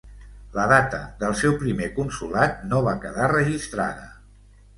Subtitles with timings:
[0.53, 4.11] La data del seu primer consolat no va quedar registrada.